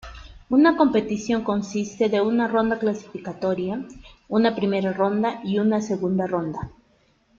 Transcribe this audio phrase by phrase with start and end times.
[0.49, 3.85] Una competición consiste de una ronda clasificatoria,
[4.29, 6.71] una primera ronda y una segunda ronda.